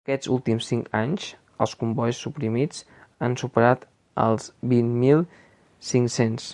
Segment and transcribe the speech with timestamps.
[0.09, 1.25] Aquests últims cinc anys,
[1.65, 2.81] els combois suprimits
[3.27, 3.87] han superat
[4.27, 5.25] els vint mil
[5.93, 6.49] cinc-cents.